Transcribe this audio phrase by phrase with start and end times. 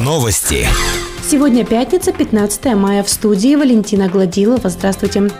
[0.00, 0.66] Новости.
[1.22, 3.04] Сегодня пятница, 15 мая.
[3.04, 4.68] В студии Валентина Гладилова.
[4.68, 5.30] Здравствуйте.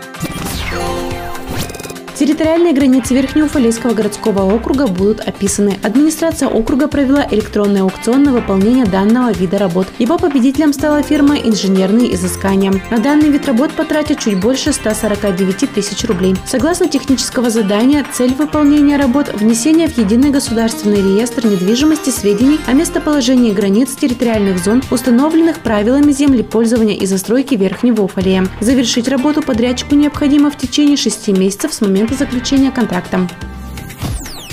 [2.15, 5.79] Территориальные границы Верхнеуфалейского городского округа будут описаны.
[5.81, 9.87] Администрация округа провела электронный аукцион на выполнение данного вида работ.
[9.97, 12.71] Его победителем стала фирма «Инженерные изыскания».
[12.91, 16.35] На данный вид работ потратят чуть больше 149 тысяч рублей.
[16.45, 23.51] Согласно технического задания, цель выполнения работ– внесение в единый государственный реестр недвижимости сведений о местоположении
[23.51, 28.47] границ территориальных зон, установленных правилами землепользования и застройки Верхнего Уфалея.
[28.61, 33.27] Завершить работу подрядчику необходимо в течение шести месяцев с момента заключения контракта.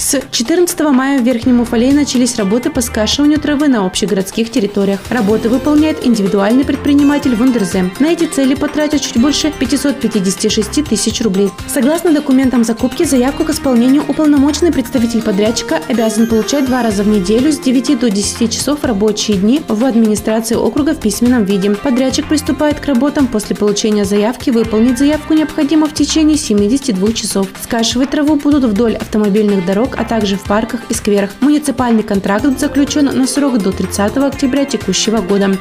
[0.01, 4.99] С 14 мая в Верхнем Уфалее начались работы по скашиванию травы на общегородских территориях.
[5.11, 7.91] Работы выполняет индивидуальный предприниматель Вундерзе.
[7.99, 11.51] На эти цели потратят чуть больше 556 тысяч рублей.
[11.69, 17.53] Согласно документам закупки, заявку к исполнению уполномоченный представитель подрядчика обязан получать два раза в неделю
[17.53, 21.73] с 9 до 10 часов рабочие дни в администрации округа в письменном виде.
[21.73, 24.49] Подрядчик приступает к работам после получения заявки.
[24.49, 27.49] Выполнить заявку необходимо в течение 72 часов.
[27.63, 31.31] Скашивать траву будут вдоль автомобильных дорог, дорог, а также в парках и скверах.
[31.41, 35.57] Муниципальный контракт заключен на срок до 30 октября текущего года.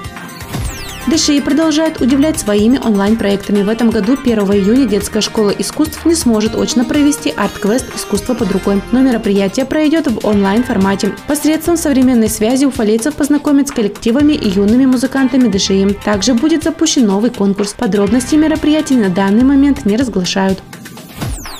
[1.07, 3.63] ДШИ продолжает удивлять своими онлайн-проектами.
[3.63, 8.51] В этом году 1 июня детская школа искусств не сможет очно провести арт-квест «Искусство под
[8.51, 11.13] рукой», но мероприятие пройдет в онлайн-формате.
[11.27, 15.97] Посредством современной связи уфалейцев познакомят с коллективами и юными музыкантами ДШИ.
[16.05, 17.73] Также будет запущен новый конкурс.
[17.73, 20.61] Подробности мероприятий на данный момент не разглашают.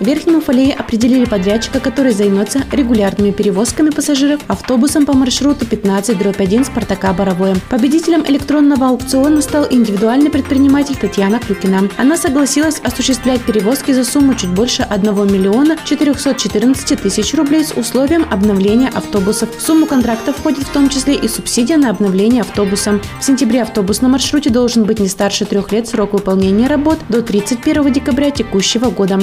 [0.00, 7.12] В Верхнем Уфалее определили подрядчика, который займется регулярными перевозками пассажиров автобусом по маршруту 15-1 Спартака
[7.12, 7.54] Боровое.
[7.68, 11.90] Победителем электронного аукциона стал индивидуальный предприниматель Татьяна Клюкина.
[11.98, 18.24] Она согласилась осуществлять перевозки за сумму чуть больше 1 миллиона 414 тысяч рублей с условием
[18.30, 19.54] обновления автобусов.
[19.54, 23.00] В сумму контракта входит в том числе и субсидия на обновление автобуса.
[23.20, 27.20] В сентябре автобус на маршруте должен быть не старше трех лет срок выполнения работ до
[27.20, 29.20] 31 декабря текущего года.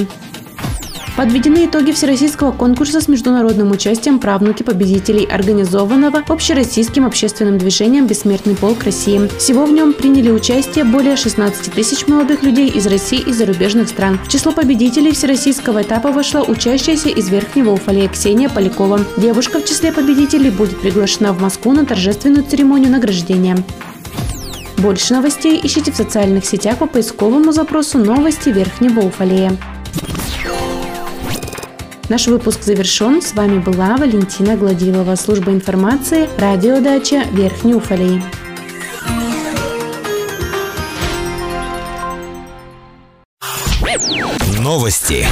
[1.18, 8.84] Подведены итоги всероссийского конкурса с международным участием правнуки победителей, организованного общероссийским общественным движением «Бессмертный полк
[8.84, 9.28] России».
[9.36, 14.20] Всего в нем приняли участие более 16 тысяч молодых людей из России и зарубежных стран.
[14.24, 19.00] В число победителей всероссийского этапа вошла учащаяся из Верхнего Уфалея Ксения Полякова.
[19.16, 23.58] Девушка в числе победителей будет приглашена в Москву на торжественную церемонию награждения.
[24.76, 29.58] Больше новостей ищите в социальных сетях по поисковому запросу «Новости Верхнего Уфалея».
[32.08, 33.20] Наш выпуск завершен.
[33.20, 38.22] С вами была Валентина Гладилова, служба информации, радиодача Верхний Уфалей.
[44.58, 45.26] Новости.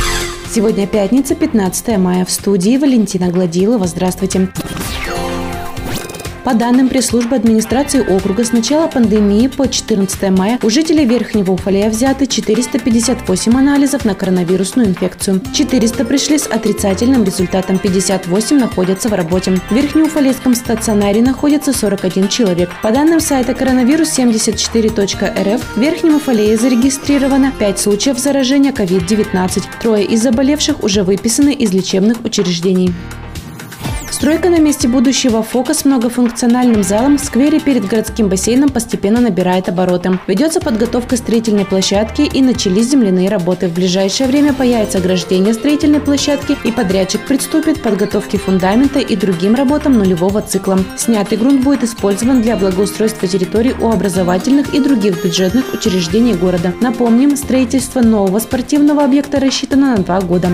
[0.54, 2.26] Сегодня пятница, 15 мая.
[2.26, 3.86] В студии Валентина Гладилова.
[3.86, 4.50] Здравствуйте.
[6.46, 11.90] По данным пресс-службы администрации округа, с начала пандемии по 14 мая у жителей Верхнего Уфалея
[11.90, 15.42] взяты 458 анализов на коронавирусную инфекцию.
[15.52, 19.56] 400 пришли с отрицательным результатом, 58 находятся в работе.
[19.56, 22.70] В Верхнеуфалейском стационаре находится 41 человек.
[22.80, 29.64] По данным сайта коронавирус74.рф в Верхнем Уфалее зарегистрировано 5 случаев заражения COVID-19.
[29.82, 32.94] Трое из заболевших уже выписаны из лечебных учреждений.
[34.10, 39.68] Стройка на месте будущего ФОКа с многофункциональным залом в сквере перед городским бассейном постепенно набирает
[39.68, 40.18] обороты.
[40.26, 43.68] Ведется подготовка строительной площадки и начались земляные работы.
[43.68, 49.54] В ближайшее время появится ограждение строительной площадки и подрядчик приступит к подготовке фундамента и другим
[49.54, 50.78] работам нулевого цикла.
[50.96, 56.72] Снятый грунт будет использован для благоустройства территорий у образовательных и других бюджетных учреждений города.
[56.80, 60.48] Напомним, строительство нового спортивного объекта рассчитано на два года.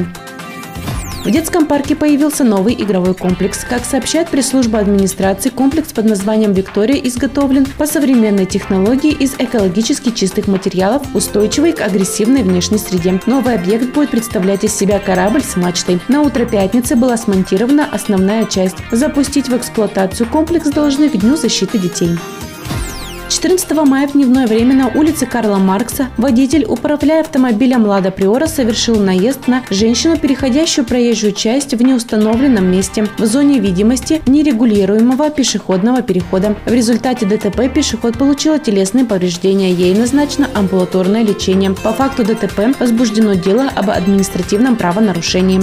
[1.25, 3.65] В детском парке появился новый игровой комплекс.
[3.65, 10.49] Как сообщает пресс-служба администрации, комплекс под названием «Виктория» изготовлен по современной технологии из экологически чистых
[10.49, 13.21] материалов, устойчивый к агрессивной внешней среде.
[13.27, 16.01] Новый объект будет представлять из себя корабль с мачтой.
[16.09, 18.79] На утро пятницы была смонтирована основная часть.
[18.91, 22.11] Запустить в эксплуатацию комплекс должны к Дню защиты детей.
[23.43, 29.01] 14 мая в дневное время на улице Карла Маркса водитель, управляя автомобилем «Лада Приора», совершил
[29.01, 36.55] наезд на женщину, переходящую проезжую часть в неустановленном месте в зоне видимости нерегулируемого пешеходного перехода.
[36.67, 39.73] В результате ДТП пешеход получила телесные повреждения.
[39.73, 41.73] Ей назначено амбулаторное лечение.
[41.73, 45.63] По факту ДТП возбуждено дело об административном правонарушении.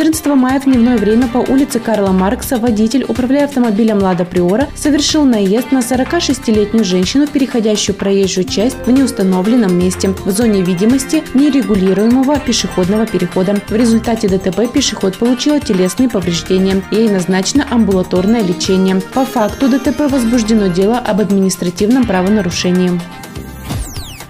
[0.00, 5.26] 14 мая в дневное время по улице Карла Маркса водитель, управляя автомобилем «Лада Приора», совершил
[5.26, 13.06] наезд на 46-летнюю женщину, переходящую проезжую часть в неустановленном месте в зоне видимости нерегулируемого пешеходного
[13.06, 13.60] перехода.
[13.68, 16.82] В результате ДТП пешеход получила телесные повреждения.
[16.90, 19.02] Ей назначено амбулаторное лечение.
[19.12, 22.98] По факту ДТП возбуждено дело об административном правонарушении.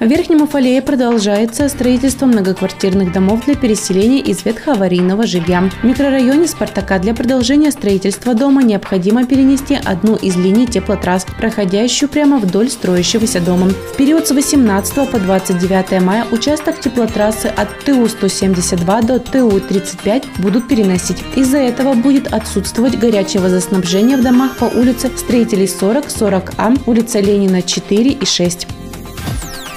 [0.01, 5.69] В Верхнем Уфалее продолжается строительство многоквартирных домов для переселения из ветхоаварийного жилья.
[5.83, 12.39] В микрорайоне Спартака для продолжения строительства дома необходимо перенести одну из линий теплотрасс, проходящую прямо
[12.39, 13.69] вдоль строящегося дома.
[13.69, 21.19] В период с 18 по 29 мая участок теплотрассы от ТУ-172 до ТУ-35 будут переносить.
[21.37, 27.61] Из-за этого будет отсутствовать горячее водоснабжение в домах по улице Строителей 40, 40А, улица Ленина
[27.61, 28.80] 4 и 6.